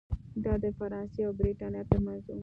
دا 0.43 0.53
د 0.63 0.65
فرانسې 0.77 1.21
او 1.27 1.31
برېټانیا 1.39 1.83
ترمنځ 1.89 2.23
و. 2.29 2.37